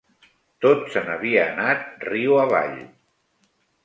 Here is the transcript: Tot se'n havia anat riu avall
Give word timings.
Tot 0.65 0.79
se'n 0.93 1.11
havia 1.15 1.43
anat 1.49 1.83
riu 2.13 2.39
avall 2.45 2.81